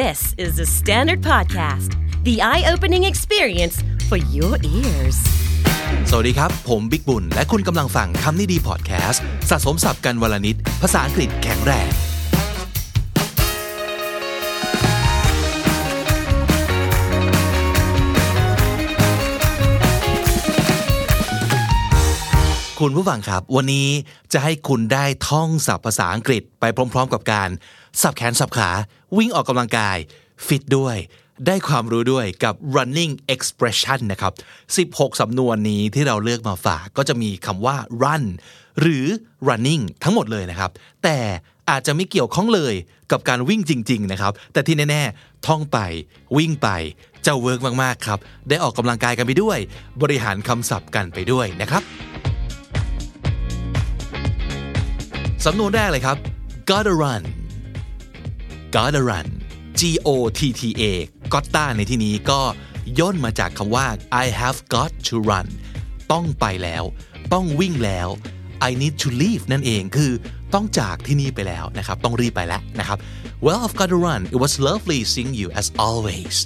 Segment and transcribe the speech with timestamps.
[0.00, 1.90] This is the Standard Podcast,
[2.24, 3.76] the eye opening experience
[4.08, 5.18] for your ears.
[6.10, 11.88] สวัสดีครับ ผมบิ๊กบุญ และคุณกำลังฟังคำนี้ดีพอดแคสต์สะสมสับกันวลนิด ภาษาอังกฤษแข็งแรง
[22.80, 23.88] คุณผู้ฟังครับ วันนี้
[24.32, 27.48] จะให้คุณได้ท่องศัพท์ภาษาอังกฤษไปพร้อม ๆ กับการ
[28.00, 28.70] สับแขนสับขา
[29.16, 29.96] วิ่งออกกำลังกาย
[30.46, 30.96] ฟิตด้วย
[31.46, 34.32] ได้ความรู้ด้วยกับ running expression นะครับ
[34.98, 38.24] 16 สำนวนนี้ที่เราเลือกมาฝากก็จะมีคำว่า run
[38.80, 39.06] หรือ
[39.48, 40.70] running ทั้งหมดเลยนะครับ
[41.04, 41.18] แต่
[41.70, 42.74] อาจจะไม่เกี่ยวข้องเลย
[43.12, 45.78] กับการวิ่งจริง ๆ นะครับ แต่ที่แน่ ๆ ท่องไป
[46.36, 46.68] วิ่งไป
[47.26, 49.58] จะเวิร์กมากๆครับ ได้ออกกำลังกายกันไปด้วย
[50.02, 51.82] บริหารคำศัพท์กันไปด้วยนะครับ
[55.46, 56.16] สำนวนแรกเลยครับ
[56.70, 57.22] gotta run
[58.76, 59.26] gotta run
[59.78, 60.08] G O
[60.38, 60.84] T T A
[61.32, 62.40] gotta ในที่นี้ก็
[62.98, 63.86] ย่นมาจากคำว่า
[64.22, 65.48] I have got to run
[66.12, 66.84] ต้องไปแล้ว
[67.32, 68.08] ต้องวิ่งแล้ว
[68.68, 70.12] I need to leave นั่นเองคือ
[70.54, 72.98] ต้องจากที่นี่ไปแล้วนะครับ ต้องรีบไปแล้วนะครับ
[73.46, 76.36] Well I've got to run it was lovely seeing you as always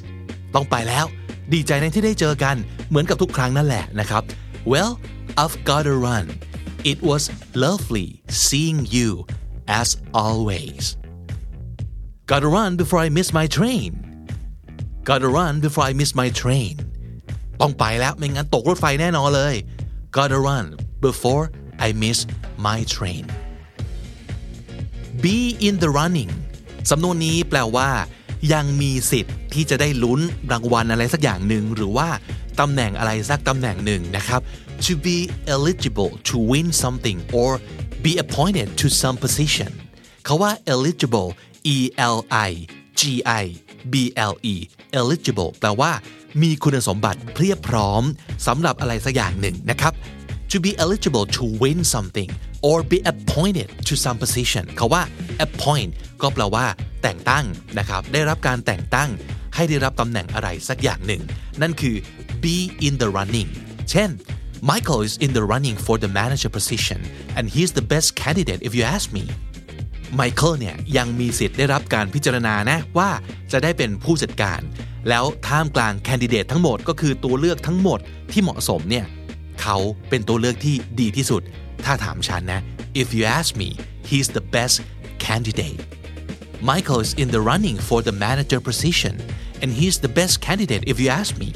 [0.54, 1.04] ต้องไปแล้ว
[1.52, 2.56] ดีใจในที่ได้เจอกัน
[2.88, 4.22] เหมือนกับทุกครั้งนั่นแหละนะครับ
[4.72, 4.92] Well
[5.42, 6.26] I've got to run
[6.90, 7.22] it was
[7.64, 8.08] lovely
[8.46, 9.10] seeing you
[9.80, 9.88] as
[10.24, 10.84] always
[12.32, 13.90] Gotta run before I miss my train
[15.04, 16.74] Gotta run before I miss my train
[17.60, 19.54] ต้องไปแล้วไม่งั้นตกรถไฟแน่นอนเลย
[20.16, 20.66] Gotta run
[21.06, 21.44] before
[21.86, 22.18] I miss
[22.66, 23.24] my train
[25.24, 26.32] be in the running
[26.90, 27.90] สำนวนนี้แปลว่า
[28.52, 30.20] ยังมีสิทธิ์ที่จะได้ลุ้น
[30.52, 32.08] รางวัลอะไรสักอย่างหนึ่งหรือว่า
[32.60, 34.40] ตำแหน่งอะไรสักตำแหน่งหนึ่งนะครับ
[34.84, 35.18] to be
[35.54, 37.50] eligible to win something or
[38.04, 39.70] be appointed to some position
[40.24, 41.28] เขาว่า eligible
[41.74, 41.76] e
[42.14, 42.50] l i
[43.00, 43.02] g
[43.42, 43.44] i
[43.92, 43.94] b
[44.30, 44.54] l e
[44.98, 45.92] eligible แปลว่า
[46.42, 48.02] มีคุณสมบัติเพียบพร้อม
[48.46, 49.92] สำหรับอะไรสักอย่างหนึ่งนะครับ
[50.52, 52.30] to be eligible to win something
[52.68, 55.02] or be appointed to some position เขาว่า
[55.46, 55.90] appoint
[56.22, 56.66] ก็แปลว่า
[57.02, 57.44] แต่งตั้ง
[57.78, 59.10] นะครับ ได้รับการแต่งตั้ง
[59.54, 61.22] ให้ได้รับตำแหน่งอะไรสักอย่างหนึ่ง
[61.62, 61.96] นั่นคือ
[62.42, 62.56] be
[62.86, 63.50] in the running
[63.90, 64.10] เช่น
[64.70, 67.00] Michael is in the running for the manager position
[67.36, 69.24] and he's the best candidate if you ask me
[70.14, 73.10] ไมเคิลเนี่ยยังมีสิทธิ์ได้รับการพิจารณานะว่า
[73.52, 74.60] จะได้เป็นผู้จัดการ
[75.08, 77.98] แล้วท่ามกลางแคนดิเดตทั้งหมดก็คือตัวเลือกทั้งหมด
[78.32, 79.06] ที่เหมาะสมเนี่ย
[79.60, 79.76] เขา
[80.08, 81.42] เป็นตัวเลือกที่ดีที่สุด
[81.84, 82.60] ถ้าถามฉันนะ
[83.02, 83.68] if you ask me
[84.08, 84.76] he's the best
[85.24, 85.80] candidate
[86.68, 89.14] Michael is in the running for the manager position
[89.62, 91.50] and he's the best candidate if you ask me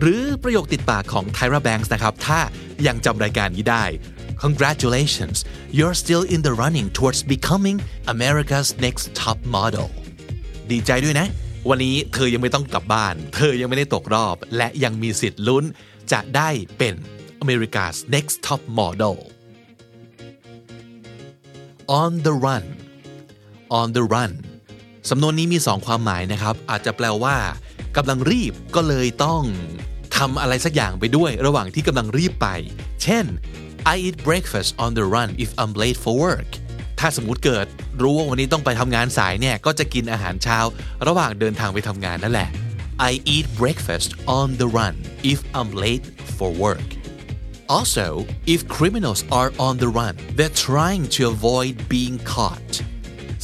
[0.00, 2.38] หรือประโยคติดปากของ Tyra Banks นะครับ ถ้า
[2.86, 3.84] ยังจำรายการนี้ได้
[4.44, 5.36] Congratulations
[5.76, 7.78] you're still in the running towards becoming
[8.14, 9.88] America's next top model
[10.70, 11.26] ดีใจด้วยนะ
[11.68, 15.64] วันนี้เธอยังไม่ต้องกลับบ้าน เธอยังไม่ได้ตกรอบ และยังมีสิทธิ์ลุ้น
[16.12, 16.94] จะได้เป็น
[17.42, 19.16] America's next top model
[22.00, 22.64] on the run
[23.78, 24.32] on the run
[25.10, 27.36] สำนวนนี้มีสองความหมายนะครับ อาจจะแปลว่า
[27.96, 29.42] กำลังรีบก็เลยต้อง
[30.16, 32.48] ทำอะไรสักอย่างไปด้วยระหว่างที่กำลังรีบไป
[33.02, 33.24] เช่น
[33.93, 36.49] I eat breakfast on the run if I'm late for work
[36.99, 37.65] ถ้าสมมติเกิด
[38.01, 40.59] รู้ว่าวันนี้ต้องไปทำงานสายเนี่ย ก็จะกินอาหารเช้า
[41.07, 42.49] ระหว่างเดินทางไปทำงานนั่นแหละ
[43.09, 44.09] I eat breakfast
[44.39, 44.95] on the run
[45.31, 46.05] if I'm late
[46.37, 46.89] for work
[47.77, 48.07] Also
[48.53, 52.71] if criminals are on the run they're trying to avoid being caught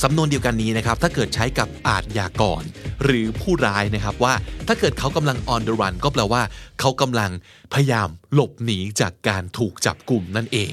[0.03, 2.63] สำนวนเดียวกันนี้นะครับถ้าเกิดใช้กับอาทยากร
[3.05, 4.35] หรือผู้ร้ายนะครับว่า
[4.69, 6.43] ถ้าเกิดเขากำลัง on the run ก็แปลว่า
[6.81, 7.31] เขากำลัง
[7.73, 10.73] พยายามหลบหนีจากการถูกจับกลุ่มนั่นเอง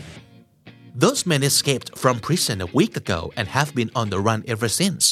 [1.02, 4.70] Those men escaped from prison a week ago and have been on the run ever
[4.80, 5.06] since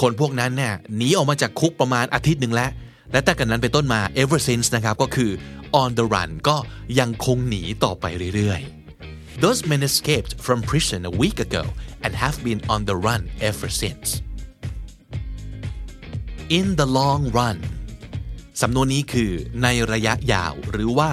[0.00, 2.70] คนพวกนั้นเนี่ยหนีออกมาจากคุกประมาณอาทิตย์หนึ่งแล้ว
[3.12, 5.30] และแต่กันนั้นเป็นต้นมา ever since นะครับก็คือ
[5.82, 6.56] on the run ก็
[6.98, 8.04] ยังคงหนีต่อไป
[8.36, 8.75] เรื่อยๆ
[9.43, 11.63] Those men escaped from prison a week ago
[12.03, 14.07] and have been on the run ever since
[16.57, 17.57] in the long run
[18.61, 19.31] สำนวนนี้คือ
[19.63, 21.11] ในระยะยาวหรือว่า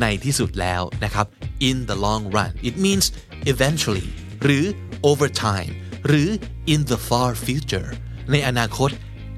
[0.00, 1.26] ในที่สุดแล้วนะครับ
[1.68, 3.06] in the long run it means
[3.52, 4.08] eventually
[4.42, 4.64] หรือ
[5.10, 5.72] over time
[6.06, 6.28] หรือ
[6.72, 7.88] in the far future
[8.30, 8.90] ในอนาคต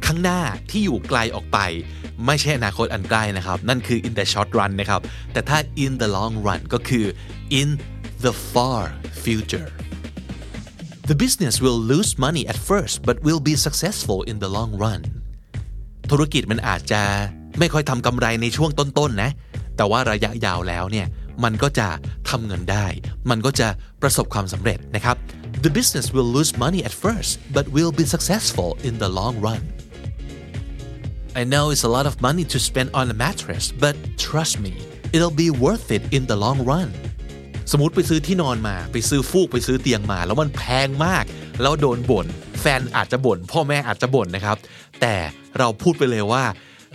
[0.07, 0.41] ข้างหน้า
[0.71, 1.59] ที่อยู่ไกลออกไป
[2.26, 5.02] ไม่ใช่อนาคตอันใกล้นะครับ นั่นคือ in the short run นะครับ
[5.34, 7.06] แต่ถ้า in the long run ก็คือ
[7.60, 7.70] in
[8.26, 8.82] the far
[9.24, 9.70] future
[11.10, 15.02] The business will lose money at first but will be successful in the long run
[16.12, 17.02] ธุรกิจมันอาจจะ
[17.60, 19.32] ไม่ค่อยทำกำไรในช่วงต้นๆนะ
[19.78, 21.08] แต่ว่าระยะยาวแล้วเนี่ย
[21.44, 21.88] มันก็จะ
[22.30, 22.86] ทำเงินได้
[23.30, 23.68] มันก็จะ
[24.02, 25.16] ประสบความสำเร็จนะครับ
[25.66, 29.62] the business will lose money at first but will be successful in the long run
[31.42, 33.96] I know it's a lot of money to spend on a mattress but
[34.28, 34.74] trust me
[35.16, 36.90] it'll be worth it in the long run
[37.72, 41.24] สมมติไปซื้อที่นอนมา ไปซื้อฟูกไปซื้อเตียงมา แล้วมันแพงมาก
[41.62, 42.26] แล้วโดนบ่น
[42.62, 44.58] แฟนอาจจะบ่น พ่อแม่อาจจะบ่นนะครับ
[45.02, 45.16] แต่
[45.58, 46.44] เราพูดไปเลยว่า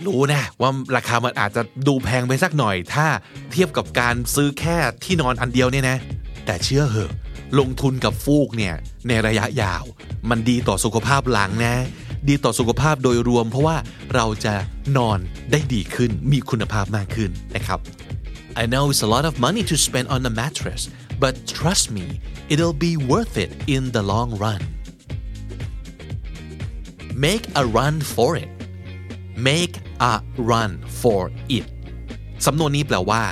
[0.05, 3.07] รู้นะว่าราคามันอาจจะดูแพงไปสักหน่อย ถ้า
[3.51, 5.97] เทียบกับการซื้อแค่ที่นอนอันเดียวเนี่ยนะ
[6.45, 7.11] แต่เชื่อเหอะ
[7.59, 8.73] ลงทุนกับฟูกเนี่ย
[9.07, 9.83] ในระยะยาว
[10.29, 11.75] มันดีต่อสุขภาพหลังนะ
[12.27, 13.77] ดีต่อสุขภาพโดยรวม เพราะว่า
[14.15, 14.55] เราจะ
[14.97, 15.19] นอน
[15.51, 17.79] ได้ดีขึ้นมีคุณภาพมากขึ้นนะครับ
[18.61, 20.81] I know it's a lot of money to spend on a mattress,
[21.23, 22.05] but trust me,
[22.53, 24.61] it'll be worth it in the long run.
[27.27, 28.49] Make a run for it.
[29.49, 29.75] Make
[30.11, 30.13] a
[30.51, 30.71] run
[31.01, 31.21] for
[31.57, 31.65] it.
[32.45, 33.23] สำนวนนี้แปลว่า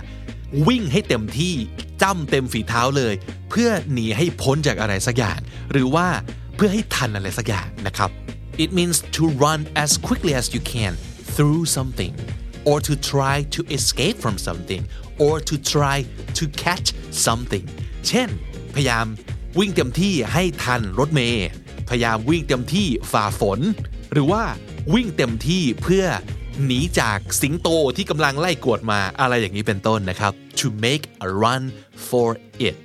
[0.67, 1.53] วิ่งให้เต็มที่
[2.01, 3.13] จ้ำเต็มฝีเท้าเลย
[3.49, 5.39] เพื่อหนีให้พ้นจากอะไรสักอย่าง
[5.71, 6.07] หรือว่า
[6.55, 8.09] เพื่อให้ทันอะไรสักอย่างนะครับ
[8.57, 10.93] It means to run as quickly as you can
[11.35, 12.13] through something
[12.65, 14.83] or to try to escape from something
[15.17, 16.05] or to try
[16.37, 16.87] to catch
[17.25, 17.65] something
[18.07, 18.29] เช่น
[18.75, 19.05] พยายาม
[19.59, 21.47] วิ่งเต็มที่ให้ทันรถเมย์
[21.89, 23.59] พยายามวิ่งเต็มที่ฝ่าฝน
[24.11, 24.43] หรือว่า
[24.93, 26.05] วิ่งเต็มที่เพื่อ
[26.65, 27.67] หนีจากสิงโต
[27.97, 31.63] ที่กำลังไล่กวดมาอะไรอย่างนี้เป็นต้นนะครับ to make a run
[32.09, 32.27] for
[32.67, 32.75] it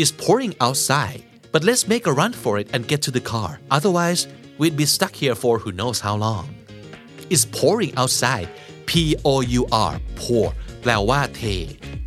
[0.00, 1.20] It's pouring outside
[1.52, 4.22] but let's make a run for it and get to the car otherwise
[4.60, 6.46] we'd be stuck here for who knows how long
[7.32, 8.48] It's pouring outside
[8.88, 8.90] P
[9.32, 10.46] O U R pour
[10.82, 11.42] แปลว่าเท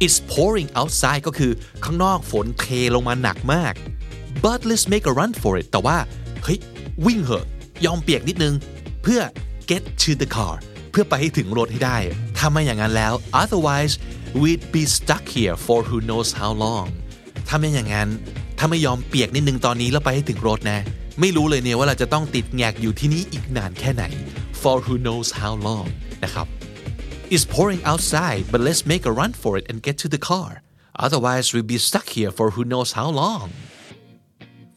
[0.04, 1.52] It's pouring outside ก็คือ
[1.84, 2.66] ข้างนอกฝนเท
[2.96, 3.74] ลงมาหนักมาก
[4.46, 5.98] but let's make a run for it แต่ว่า
[6.44, 6.60] เฮ้ย
[7.06, 7.46] วิ่งเหอะ
[7.86, 8.54] ยอมเปียกนิดนึง
[9.04, 9.22] เพื่อ
[9.70, 10.56] get to the car
[10.92, 11.98] เพื่อไปให้ถึงรถให้ได้
[12.38, 13.94] ถ้าไม่อย่างนั้นแล้ว otherwise
[14.42, 16.88] we'd be stuck here for who knows how long
[17.48, 18.10] ถ้าไม่อย่างนั้น
[18.58, 20.80] ถ้าไม่ยอมเปียกนิดนึงตอนนี้แล้วไปให้ถึงรถนะ
[21.20, 24.04] ไม่รู้เลยเนี่ยว่าเราจะต้องติดแงกอยู่ที่นี่อีกนานแค่ไหน
[24.62, 25.88] for who knows how long
[26.24, 26.48] นะครับ
[27.34, 30.52] It's pouring outside but let's make a run for it and get to the car
[31.06, 33.48] otherwise we'll be stuck here for who knows how long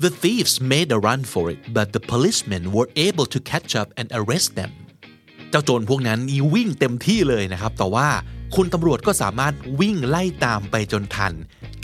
[0.04, 3.88] The thieves made a run for it but the policemen were able to catch up
[3.98, 4.72] and arrest them
[5.50, 8.08] เจ้าโจรพวกนั้นนี่วิ่งเต็มที่เลยนะครับ แต่ว่า
[8.54, 11.32] คุณตำรวจก็สามารถวิ่งไล่ตามไปจนทัน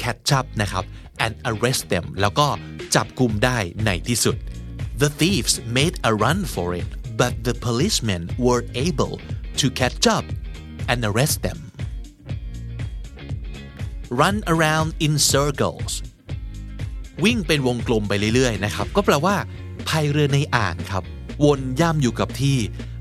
[0.03, 0.85] catch up นะครับ
[1.25, 2.49] and arrest them แล้วก็
[2.94, 4.37] จับกลุ่มได้ในที่สุด
[5.03, 9.15] The thieves made a run for it but the policemen were able
[9.61, 10.25] to catch up
[10.91, 11.59] and arrest them
[14.23, 15.93] run around in circles
[17.25, 19.37] วิ่งเป็นวงกลมไปเรื่อยๆนะครับ ก็แปลว่า
[19.88, 21.05] พายเรือในอ่างครับ
[21.44, 22.59] วนย่ำอยู่กับที่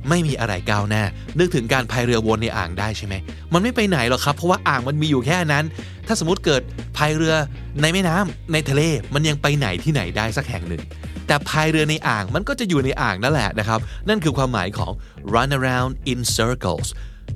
[0.09, 1.03] ไม่มีอะไรก้าวหน้า
[1.39, 3.15] นึกถึงการพายเรือวนในอ่างได้ใช่ไหม
[3.53, 5.65] มันไม่ไปไหนหรอกครับ เพราะว่าอ่างมันมีอยู่แค่นั้น
[6.07, 6.61] ถ้าสมมติเกิด
[6.97, 7.35] พายเรือ
[7.81, 8.81] ในแม่น้ำในทะเล
[9.13, 10.83] มันยังไปไหนที่ไหนได้สักแห่งหนึ่ง
[11.27, 14.91] แต่พายเรือในอ่างมันก็จะอยู่ในอ่างนั่นแหละนะครับ นั่นคือความหมายของ
[15.35, 16.87] run around in circles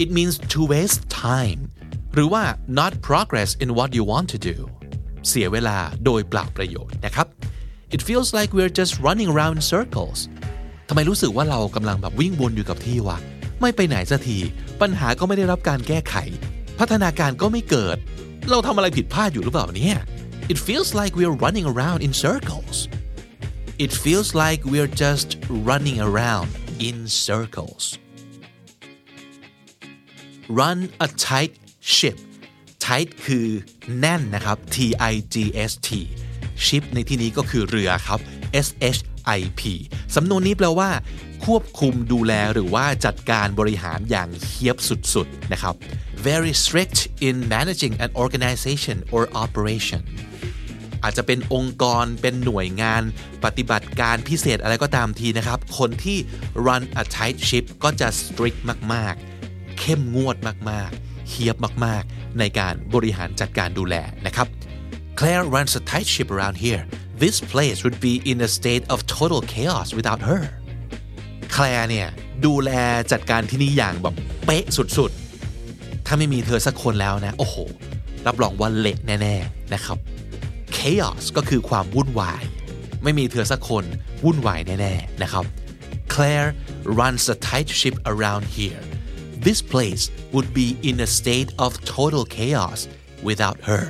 [0.04, 1.62] it means to waste time
[2.14, 2.44] หรือว่า
[2.80, 4.58] not progress in what you want to do
[5.28, 7.28] เสียเวลาโดยเปล่าประโยชน์นะครับ
[7.96, 10.20] It feels like we're just running around in circles
[10.88, 13.18] ทำไมรู้สึกว่าเรากำลังแบบวิ่งวนอยู่กับที่วะ
[13.62, 14.38] ไม่ไปไหนสักที
[14.82, 16.16] ปัญหาก็ไม่ได้รับการแก้ไข
[16.80, 17.98] พัฒนาการก็ไม่เกิด
[18.50, 19.98] เราทำอะไรผิดพลาดอยู่หรือเปล่าเนี่ย
[20.52, 22.78] It feels like we're running around in circles
[23.84, 25.30] It feels like we're just
[25.70, 26.50] running around
[26.88, 27.84] in circles
[30.60, 31.54] Run a tight
[31.96, 32.18] ship
[32.86, 33.48] tight คือ
[34.00, 34.78] แน่นนะครับ T
[35.12, 35.36] I G
[35.70, 35.90] S T
[36.66, 38.20] ship ในที่นี้ก็คือเรือครับ
[38.66, 39.00] S H
[39.38, 39.62] I P
[40.16, 40.90] สำนวนนี้แปลว่า
[41.46, 44.78] ควบคุมดูแลหรือว่าจัดการบริหารอย่างเคียบ
[45.14, 45.76] สุดๆนะครับ
[46.30, 46.98] very strict
[47.28, 50.02] in managing an organization or operation
[51.04, 53.04] อาจจะเป็นองค์กรเป็นหน่วยงาน
[53.44, 56.18] ปฏิบัติการพิเศษอะไรก็ตามทีนะครับ คนที่
[56.66, 58.60] run a tight ship ก็จะ strict
[58.94, 59.16] มาก
[59.48, 60.36] ๆ เข้มงวด
[60.70, 64.48] มาก ๆเคียบมาก ๆ ในการบริหารจัดการดูแลนะครับ
[65.20, 66.84] Claire runs a tight ship around here
[67.24, 70.44] this place would be in a state of total chaos without her
[71.52, 72.08] แคลร์เนี่ย
[72.46, 72.72] ดูแล
[73.12, 75.21] จัดการที่นี่อย่างแบบเป๊ะสุดๆ
[76.14, 77.56] ถ้าไม่มีเธอสักคนแล้วนะ โอ้โห
[78.28, 79.98] รับรองว่าเละแน่ ๆ นะครับ
[80.78, 82.44] chaos ก็คือความวุ่นวาย
[83.04, 83.86] ไม่มีเธอสักคน
[84.26, 85.46] วุ่นวายแน่ ๆ นะครับ
[86.14, 86.50] Claire
[87.00, 88.82] runs a tight ship around here
[89.46, 90.04] this place
[90.34, 92.80] would be in a state of total chaos
[93.28, 93.84] without her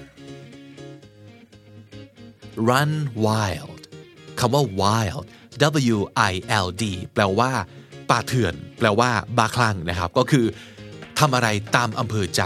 [2.70, 2.92] run
[3.25, 3.82] wild
[4.40, 5.25] คำว่า wild
[5.96, 5.98] W
[6.32, 6.34] I
[6.66, 7.51] L D แปลว่า
[8.10, 10.46] ป่าเถื่อน แปลว่าบาคลั่งนะครับ ก็คือ
[11.22, 12.42] ทำอะไรตามอำเภอใจ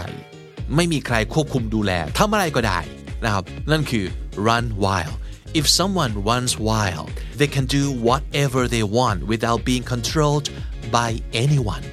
[0.74, 2.80] ไม่มีใครควบคุมดูแลทำอะไรก็ได้
[3.24, 4.04] นะครับนั่นคือ
[4.46, 5.16] run wild
[5.58, 10.46] if someone runs wild they can do whatever they want without being controlled
[10.96, 11.10] by
[11.44, 11.84] anyone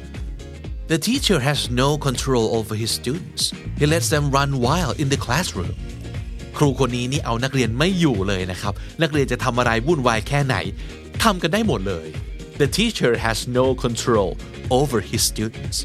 [0.92, 3.44] The teacher has no control over his students.
[3.80, 5.74] He lets them run wild in the classroom.
[6.58, 10.56] ครูคนนี้นี่เอานักเรียนไม่อยู่เลยนะครับ นักเรียนจะทำอะไรวุ่นวายแค่ไหน
[11.24, 12.08] ทำกันได้หมดเลย
[12.62, 14.30] The teacher has no control
[14.80, 15.78] over his students.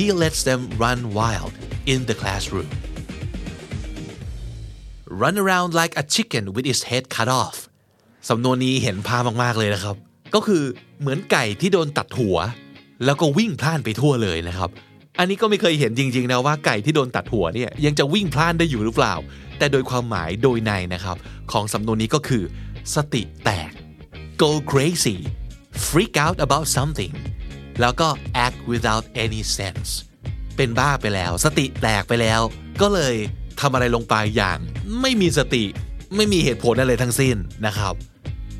[0.00, 1.52] He lets them run wild
[1.92, 2.70] in the classroom.
[5.22, 7.56] Run around like a chicken with its head cut off.
[8.28, 9.96] สำนวนนี้เห็นภาพมาก ๆ เลยนะครับ
[10.34, 10.62] ก็คือ
[11.00, 12.36] เหมือนไก่ที่โดนตัดหัว
[13.04, 14.70] แล้วก็วิ่งพล่านไปทั่วเลยนะครับ
[15.18, 19.14] อันนี้ก็ไม่เคยเห็นจริง ๆ นะว่าไก่ที่โดนตัดหัวเนี่ยยังจะวิ่งพล่านได้อยู่หรือเปล่า
[19.58, 21.16] แต่โดยความหมายโดยในนะครับ
[21.52, 22.42] ของสำนวนนี้ก็คือ
[22.94, 23.70] สติแตก
[24.42, 25.18] go crazy
[25.88, 27.12] freak out about something
[27.80, 28.08] แล้วก็
[28.44, 29.90] act without any sense
[30.56, 32.40] เป็นบ้าไปแล้ว สติแตกไปแล้ว
[32.80, 33.14] ก็เลย
[33.60, 34.58] ทำอะไรลงไปอย่าง
[35.00, 35.64] ไม่มีสติ
[36.16, 37.94] ไม่มีเหตุผลอะไรทั้งสิ้นนะครับ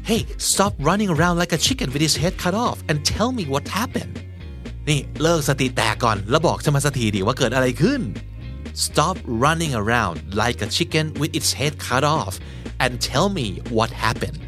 [0.08, 3.44] Hey stop running around like a chicken with his head cut off and tell me
[3.52, 4.14] what happened
[4.88, 8.00] นี่เลิกสติแตกก่อน แล้วบอกฉันมาสักทีดิว่าเกิดอะไรขึ้น
[8.86, 12.34] Stop running around like a chicken with its head cut off
[12.82, 13.46] and tell me
[13.76, 14.40] what happened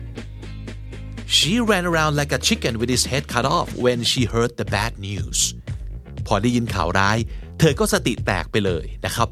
[1.38, 4.66] She ran around like a chicken with its head cut off when she heard the
[4.76, 5.38] bad news
[6.26, 7.18] พอได้ยินข่าวร้าย
[7.58, 9.28] เธอก็สติแตกไปเลยนะครับ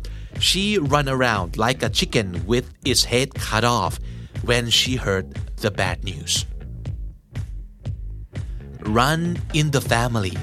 [0.49, 3.93] She ran around like a chicken with its head cut off
[4.49, 5.27] when she heard
[5.65, 6.33] the bad news
[8.99, 9.21] Run
[9.59, 10.37] in the family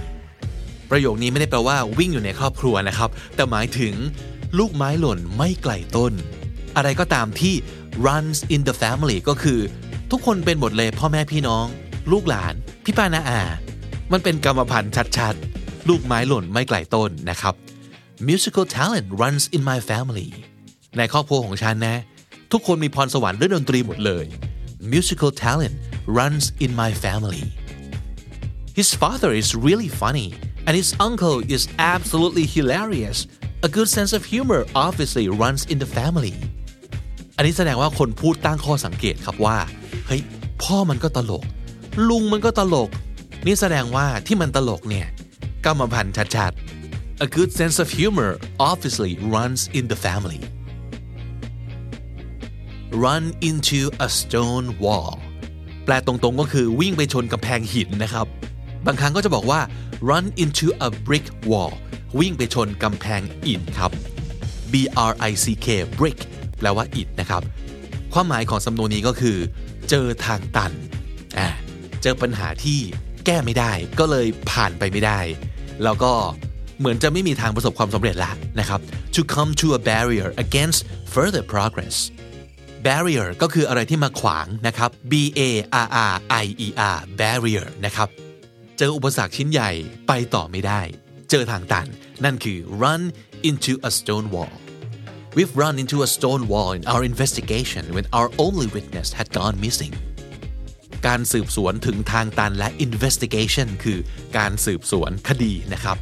[0.90, 3.94] ประโยคนี้ไม่ได้แปลว่าวิ่งอยู่ในครอบครัวนะครับ แต่หมายถึง
[4.58, 6.14] ลูกไม้หล่นไม่ไกลต้น
[6.78, 7.56] อะไรก็ตามที่
[8.06, 9.60] runs in the family ก็คือ
[10.12, 11.66] ทุกคนเป็นหมดเลยพ่อแม่พี่น้อง
[12.12, 13.42] ลูกหลาน พี่ป้านาอา
[14.12, 17.54] มันเป็นกรรมพันธุ์ชัดๆ ลูกไม้หล่นไม่ไกลต้นนะครับ
[18.30, 20.30] musical talent runs in my family
[20.98, 21.98] ในครอบครัวของฉันนะ
[22.52, 24.26] ทุกคนมีพรสวรรค์เรื่องดนตรีหมดเลย
[24.94, 25.76] musical talent
[26.18, 27.44] runs in my family
[28.80, 30.30] His father is really funny
[30.68, 31.64] and his uncle is
[31.96, 33.18] absolutely hilarious.
[33.68, 36.36] A good sense of humor obviously runs in the family.
[37.38, 39.58] อันนี้แสดงว่าคนพูดตั้งข้อสังเกตครับว่า
[40.08, 40.22] เฮ้ย
[40.64, 41.44] พ่อมันก็ตลก
[42.10, 42.90] ลุงมันก็ตลก
[43.46, 45.08] นี่แสดงว่าที่มันตลกเนี่ย
[45.66, 48.32] กรรมพันธุ์ชัดๆ A good sense of humor
[48.70, 50.42] obviously runs in the family.
[53.06, 55.14] Run into a stone wall
[55.86, 58.28] แปลตรงๆก็คือวิ่งไปชนกำแพงหินนะครับ
[58.86, 59.60] บางครั้งก็จะบอกว่า
[60.10, 61.74] run into a brick wall
[62.20, 63.92] วิ่งไปชนกำแพงอิฐครับ
[64.72, 64.74] B
[65.10, 65.68] R I C K
[66.00, 66.20] brick
[66.58, 67.42] แปลว่าอิฐนะครับ
[68.14, 69.38] ความหมายของสำนวนนี้ก็คือ
[69.90, 70.72] เจอทางตัน
[71.38, 71.48] อ่า
[72.02, 72.80] เจอปัญหาที่
[73.26, 75.20] แก้ไม่ได้ ก็เลยผ่านไปไม่ได้
[75.84, 76.14] แล้วก็
[76.80, 78.80] เหมือนจะไม่มีทางประสบความสำเร็จแล้วนะครับ
[79.16, 80.80] to come to a barrier against
[81.14, 81.96] further progress
[82.88, 85.42] barrier ก็คืออะไรที่มาขวางนะครับ B A
[85.86, 88.10] R R I E R barrier นะครับ
[88.78, 89.72] เจออุปสรรคชิ้นใหญ่
[90.08, 90.82] ไปต่อไม่ได้
[91.30, 91.88] เจอทางตัน
[92.24, 93.02] นั่นคือ run
[93.50, 94.56] into a stone wall
[95.37, 99.57] We've run into a stone wall in our investigation when our only witness had gone
[99.67, 99.95] missing
[101.07, 103.99] การสืบสวนถึงทางตันและ investigation คือ
[104.39, 105.97] การสืบสวนคดีนะครับ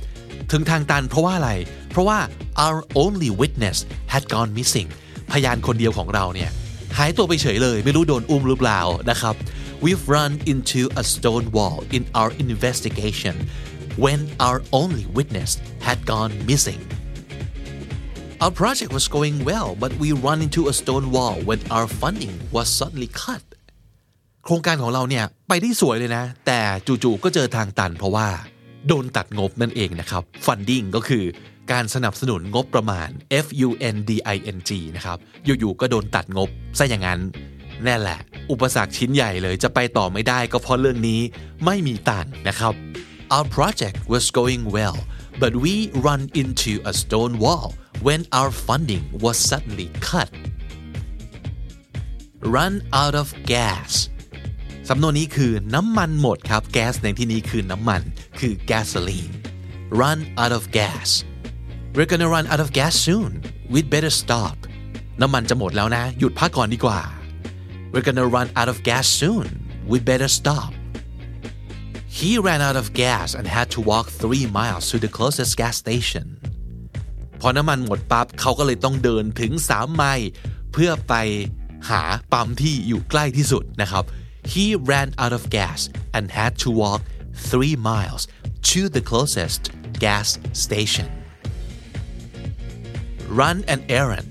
[0.53, 1.51] ถึงทางตันเพราะว่าอะไร
[1.91, 2.19] เพราะว่า
[2.67, 3.79] our only witness
[4.13, 4.89] had gone missing
[5.31, 6.51] พยานคนเดียวของเราเนี่ย
[6.99, 9.35] หายตัวไปเฉยเลย ไม่รู้โดนอุ้มหรือเปล่านะครับ
[9.85, 13.35] We've run into a stone wall in our investigation
[14.05, 15.51] when our only witness
[15.87, 16.83] had gone missing.
[18.44, 22.36] Our project was going well, but we ran into a stone wall when our funding
[22.52, 23.44] was suddenly cut.
[24.44, 26.60] โครงการของเราเนี่ยไปได้สวยเลยนะ แต่
[27.04, 28.28] จู่ๆก็เจอทางตันเพราะว่า
[28.88, 31.24] โดนตัดงบนั่นเองนะครับ funding ก็คือ
[31.72, 33.10] การสนับสนุนงบประมาณ
[33.46, 37.20] F U N D I N G นะครับ อยู่ๆก็โดนตัดงบซะอย่างนั้น
[37.84, 38.20] แน่แหละ
[38.52, 41.22] อุปสรรคชิ้นใหญ่เลยจะไปต่อไม่ได้ก็เพราะเรื่องนี้
[41.66, 42.74] ไม่มีตังนะครับ
[43.36, 44.98] Our project was going well
[45.42, 45.74] but we
[46.08, 47.68] run into a stone wall
[48.07, 50.31] when our funding was suddenly cut
[52.55, 53.93] run out of gas
[54.89, 58.03] สำนวนนี้คือน้ำมันหมดครับ แก๊สในที่นี้คือน้ำมัน
[58.39, 59.33] คือ gasoline
[60.01, 61.09] run out of gas
[61.95, 63.31] we're gonna run out of gas soon
[63.73, 64.57] we'd better stop
[65.21, 67.01] น้ำมันจะหมดแล้วนะ หยุดพักก่อนดีกว่า
[67.93, 69.47] we're gonna run out of gas soon
[69.91, 70.71] we'd better stop
[72.19, 75.77] he ran out of gas and had to walk three miles to the closest gas
[75.85, 76.44] station พ
[77.46, 80.30] อน้ำมันหมดปั๊บเขาก็เลยต้องเดินถึง 3 ไมล์
[80.72, 81.14] เพื่อไป
[81.90, 82.02] หา
[82.34, 84.04] ปั๊มที่อยู่ใกล้ที่สุดนะครับ
[84.52, 85.80] he ran out of gas
[86.16, 87.02] and had to walk
[87.50, 88.24] three miles
[88.70, 89.62] to the closest
[90.04, 90.28] gas
[90.64, 91.08] station
[93.40, 94.30] run an errand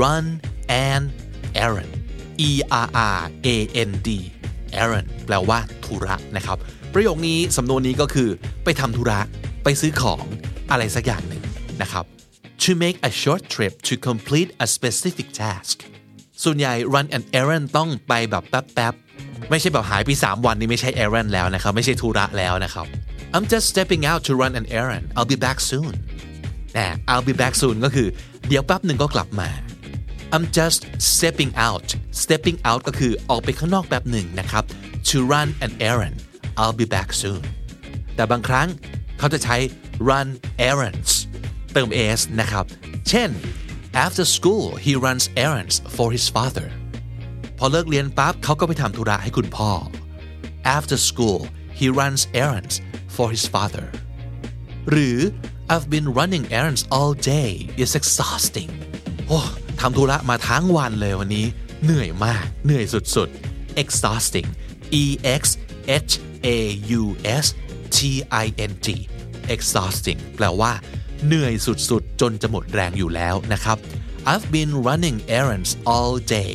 [0.00, 0.26] run
[0.88, 1.02] an
[1.64, 1.92] errand
[2.48, 2.50] E
[2.86, 3.20] R R
[3.54, 3.56] A
[3.88, 4.08] N D
[4.82, 6.58] errand แปลว่าธุระนะครับ
[6.94, 8.28] ประโยคนี้สำนวนนี้ก็คือ
[8.64, 9.20] ไปทำธุระ
[9.64, 10.24] ไปซื้อของ
[10.70, 11.42] อะไรสักอย่างหนึ่ง
[11.82, 12.04] นะครับ
[12.64, 15.76] to make a short trip to complete a specific task
[16.42, 22.86] ส่วนใหญ่ run an errand ต้องไปแบบแป๊บๆ ไม่ใช่แบบหายไป 3 วันนี่ไม่ใช่ errand แล้วนะครับ ไม่ใช่ธุระแล้วนะครับ
[23.34, 25.92] I'm just stepping out to run an errand I'll be back soon
[26.76, 28.08] นะ I'll be back soon ก็คือ
[28.48, 29.50] เดี๋ยวแป๊บหนึ่งก็กลับมา
[30.34, 30.80] I'm just
[31.12, 31.88] stepping out
[32.22, 34.64] stepping out ก็คือออกไปข้างนอกแป๊บหนึ่งนะครับ
[35.08, 36.16] to run an errand
[36.60, 37.42] I'll be back soon
[38.14, 38.68] แต่บางครั้ง
[39.18, 39.56] เขาจะใช้
[40.08, 40.28] run
[40.70, 41.12] errands
[41.73, 42.65] เติม s นะครับ
[43.09, 43.29] เช่น
[44.05, 46.67] after school he runs errands for his father
[47.57, 49.71] พอเลิกเรียนปั๊บเขาก็ไปทำธุระให้คุณพ่อ
[50.77, 51.39] after school
[51.79, 52.75] he runs errands
[53.15, 53.87] for his father
[54.89, 55.17] หรือ
[55.73, 58.71] I've been running errands all day it's exhausting
[59.27, 59.39] โอ้
[59.79, 61.47] ทำธุระมาทั้งวันเลยวันนี้
[61.83, 64.47] เหนื่อยมาก เหนื่อยสุดๆ exhausting
[65.01, 65.05] e
[65.41, 65.43] x
[66.09, 66.13] h
[66.45, 66.49] a
[66.99, 67.03] u
[67.43, 67.45] s
[67.95, 67.97] t
[68.43, 68.87] i n g
[69.55, 70.71] exhausting แปลว่า
[71.26, 73.78] เหนื่อยสุดๆ จนจะหมดแรงอยู่แล้วนะครับ
[74.30, 76.50] I've been running errands all day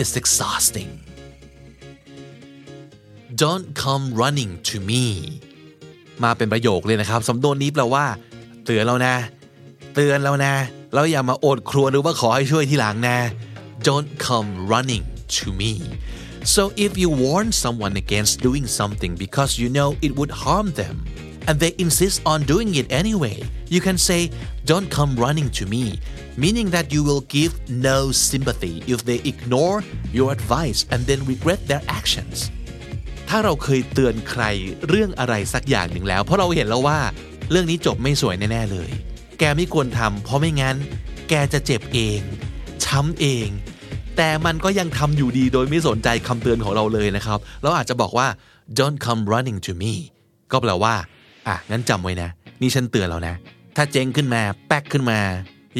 [0.00, 0.90] it's exhausting
[3.42, 5.04] don't come running to me
[6.24, 8.04] มาเป็นประโยคเลยนะครับ สำนวนนี้แปลว่า
[8.64, 9.14] เตือนแล้วนะ
[9.94, 10.54] เตือนแล้วนะ
[10.94, 13.18] แล้วอย่ามาโอดครวญหรือว่าขอให้ช่วยทีหลังนะ
[13.86, 15.04] don't come running
[15.36, 15.72] to me
[16.54, 20.96] so if you warn someone against doing something because you know it would harm them
[21.48, 23.36] and they insist on doing it anyway
[23.74, 24.20] you can say
[24.70, 25.84] don't come running to me
[26.42, 27.52] meaning that you will give
[27.90, 27.98] no
[28.30, 29.76] sympathy if they ignore
[30.18, 32.36] your advice and then regret their actions
[33.28, 34.42] ถ้าเราเคยเตือนใคร
[34.88, 36.98] เรื่องอะไรสักอย่างหนึ่งแล้ว เพราะเราเห็นแล้วว่า
[37.50, 38.90] เรื่องนี้จบไม่สวยแน่ๆเลย
[39.38, 40.76] แกไม่ควรทำเพราะไม่งั้น
[41.28, 42.20] แกจะเจ็บเอง
[42.84, 43.48] ช้ำเอง
[44.16, 48.28] แต่มันก็ยังทำอยู่ดีโดยไม่สนใจคำเตือนของเราเลยนะครับ เราอาจจะบอกว่า
[48.78, 49.92] don't come running to me
[50.52, 50.94] ก็แปลว่า
[51.46, 52.30] อะงั้นจำไว้นะ
[52.60, 53.34] นี่ฉันเตือนแล้วนะ
[53.76, 55.20] ถ้าเจ๊งขึ้นมาแป๊กขึ้นมา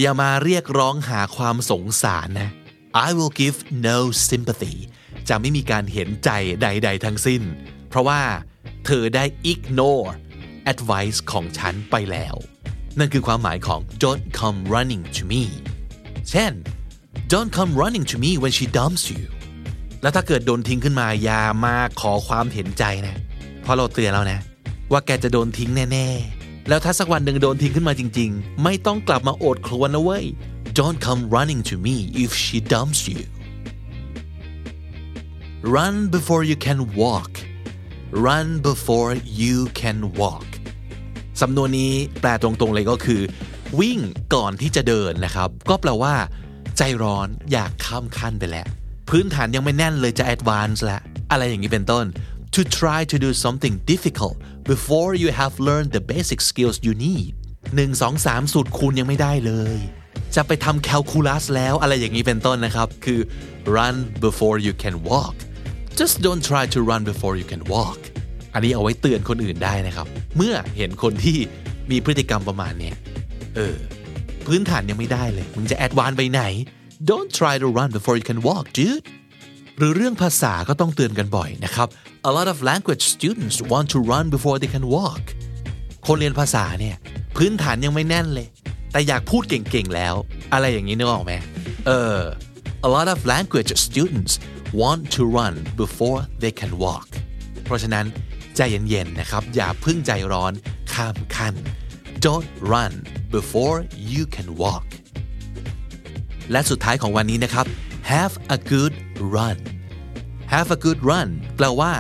[0.01, 2.51] อย่ามาเรียกร้องหาความสงสารนะ
[3.07, 3.59] I will give
[3.89, 3.99] no
[4.31, 4.75] sympathy
[5.29, 6.31] จะไม่มีการเห็นใจ
[6.63, 7.43] ใด ๆ ทั้งสิ้น
[7.89, 8.21] เพราะว่า
[8.87, 10.09] เธอได้ ignore
[10.73, 12.35] advice ของฉันไปแล้ว
[12.99, 15.43] นั่นคือความหมายของ don't come running to me
[16.31, 16.53] เช่น
[17.33, 19.25] don't come running to me when she dumps you
[20.03, 23.17] แล้วถ้าเกิดโดนทิ้งขึ้นมาอย่ามาขอความเห็นใจนะ
[23.63, 24.41] เพราะเราเตือนแล้วนะ
[24.93, 30.25] ว่าแกจะโดนทิ้งแน่ๆ แล้วถ้าสักวันหนึ่งโดนทิ้งขึ้นมาจริง ๆ ไม่ต้องกลับมาโอดครวญนะเว้ย
[30.79, 33.23] don't come running to me if she dumps you
[35.77, 37.33] run before you can walk
[38.27, 40.49] run before you can walk
[41.41, 43.21] สำนวนนี้แปลตรงๆเลยก็คือ
[43.81, 43.99] วิ่ง
[44.35, 46.15] ก่อนที่จะเดินนะครับ ก็แปลว่า
[46.77, 48.67] ใจร้อนอยากข้ามขั้นไปแล้ว
[49.11, 51.01] พื้นฐานยังไม่แน่นเลยจะ advance แล้ว
[51.31, 52.05] อะไรอย่างนี้เป็นต้น
[52.55, 57.33] to try to do something difficult before you have learned the basic skills you need
[57.73, 59.79] 1 2 3 สูตรคูณยังไม่ได้เลย
[60.35, 63.21] จะไปทำแคลคูลัสแล้วอะไรอย่างนี้เป็นต้นนะครับ คือ
[63.77, 63.97] run
[64.27, 65.37] before you can walk
[66.01, 68.01] just don't try to run before you can walk
[68.55, 71.39] อันนี้เอาไว้เตือนคนอื่นได้นะครับ เมื่อเห็นคนที่
[71.91, 72.93] มีพฤติกรรมประมาณนี้
[73.57, 73.77] เออ
[74.47, 76.43] พื้นฐานยังไม่ได้เลย มึงจะแอดวานไปไหน
[77.11, 79.05] don't try to run before you can walk dude
[79.79, 81.89] หรือเรื่องภาษาก็ต้องเตือนกันบ่อยนะครับ
[82.29, 85.25] a lot of language students want to run before they can walk
[86.07, 86.97] คนเรียนภาษาเนี่ย
[87.37, 88.49] พื้นฐานยังไม่แน่นเลย
[88.93, 90.15] แต่อยากพูดเก่งๆแล้ว
[90.53, 91.33] อะไรอย่างนี้นึกออกไหม
[91.87, 92.19] เออ
[92.87, 94.33] a lot of language students
[94.81, 97.09] want to run before they can walk
[97.65, 98.07] เพราะฉะนั้น
[98.57, 100.53] ใจเย็นๆนะครับ อย่าพึ่งใจร้อน
[100.93, 101.55] ข้ามขั้น
[102.25, 102.93] don't run
[103.37, 103.79] before
[104.13, 104.87] you can walk
[106.53, 107.67] และสุดท้ายของวันนี้นะครับ
[108.11, 108.95] have a good
[109.35, 109.59] run
[110.55, 111.93] have a good run แปลว่า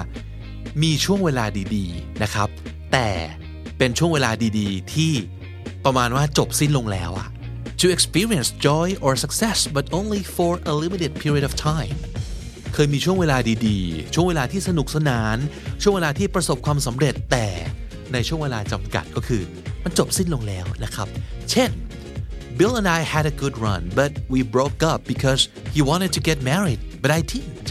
[0.82, 2.48] มีช่วงเวลาดีๆนะครับ
[2.92, 3.08] แต่
[3.78, 5.12] เป็นช่วงเวลาดีๆ ที่
[5.84, 7.28] ประมาณว่าจบสิ้นลงแล้วอะ
[7.80, 11.96] to experience joy or success but only for a limited period of time
[12.74, 15.36] เคยมีช่วงเวลาดีๆ ช่วงเวลาที่สนุกสนาน
[15.82, 17.46] ช่วงเวลาที่ประสบความสำเร็จแต่
[18.12, 19.42] ในช่วงเวลาจำกัดก็คือ
[19.84, 21.08] มันจบสิ้นลงแล้วนะครับ
[21.50, 21.70] เช่น
[22.57, 25.41] Bill and I had a good run but we broke up because
[25.75, 27.67] he wanted to get married but I didn't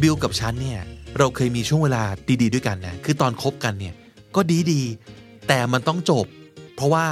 [0.00, 0.80] บิลกับฉันเนี่ย
[1.18, 2.02] เราเคยมีช่วงเวลา
[2.42, 3.94] ดีๆด้วยกันนะ คือตอนคบกันเนี่ย
[4.36, 4.40] ก็
[4.72, 6.26] ดีๆ แต่มันต้องจบ
[6.74, 7.06] เพราะว่า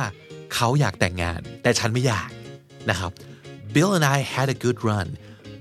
[0.55, 2.31] เขาอยากแต่งงาน แต่ฉันไม่อยาก
[2.91, 3.13] นะครับ
[3.75, 5.09] Bill and I had a good run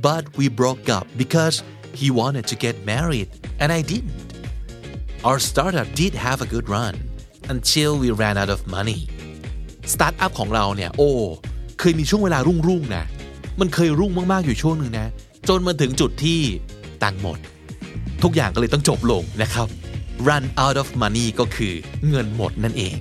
[0.08, 1.56] but we broke up because
[2.00, 3.30] he wanted to get married
[3.62, 4.26] and I didn't
[5.28, 6.96] Our startup did have a good run
[7.54, 9.02] until we ran out of money
[9.93, 11.11] สตาร์ทอัพของเราเนี่ยโอ้
[11.79, 13.05] เคยมีช่วงเวลารุ่งๆนะ
[13.61, 15.09] มันเคยรุ่งมากๆอยู่ช่วงหนึ่งนะ
[15.49, 16.41] จนมาถึงจุดที่
[17.03, 17.39] ตังหมด
[18.23, 19.67] ทุกอย่างก็เลยต้องจบลงนะครับ
[20.29, 21.75] run out of money ก็คือ
[22.09, 22.97] เงินหมดนั่นเอง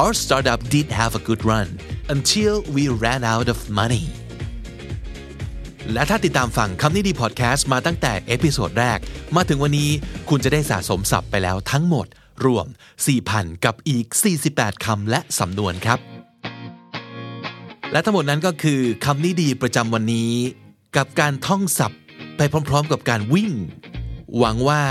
[0.00, 1.68] Our startup did have a good run
[2.14, 4.04] until we ran out of money
[5.92, 8.98] และถ้าติดตามฟังคำนี้ดีพอดแคสต์มาตั้งแต่ episode แรก
[9.36, 9.90] มาถึงวันนี้
[10.28, 12.06] คุณจะได้สะสมศัพท์ไปแล้วทั้งหมด
[12.44, 12.66] รวม
[13.16, 14.06] 4,000 กับอีก
[14.46, 15.98] 48 คำและสำนวนครับ
[17.92, 20.32] และทั้งหมดนั้นก็คือคำนี้ดีประจำวันนี้
[20.96, 22.00] กับการท่องศัพท์
[22.36, 23.52] ไปพร้อมๆ กับการวิ่ง
[24.38, 24.82] หวังว่า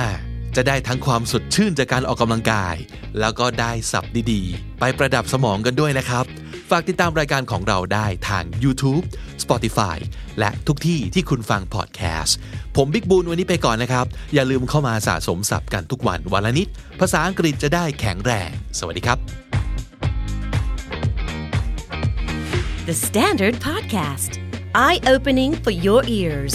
[0.56, 2.76] จะได้ทั้งความสดชื่นจากการออกกำลังกาย
[3.20, 6.26] แล้วก็ได้ศัพท์ดีๆ ไปประดับสมองกันด้วยนะครับ
[6.70, 9.04] ฝากติดตามรายการของเราได้ทาง YouTube
[9.44, 9.98] Spotify
[10.40, 12.38] และทุกที่ที่คุณฟังพอดแคสต์
[12.76, 16.68] ผมบิ๊กบูลวันนี้ไปก่อนนะครับ อย่าลืมเข้ามาสะสมศัพท์กันทุกวันวันละนิด
[17.00, 18.50] ภาษาอังกฤษจะได้แข็งแรง
[18.80, 19.18] สวัสดีครับ
[22.90, 24.32] The Standard Podcast,
[24.86, 26.54] eye opening for your ears.